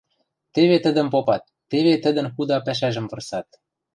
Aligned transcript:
теве 0.53 0.77
тӹдӹм 0.85 1.07
попат, 1.13 1.43
теве 1.69 1.93
тӹдӹн 2.03 2.27
худа 2.33 2.57
пӓшӓжӹм 2.65 3.05
вырсат. 3.11 3.47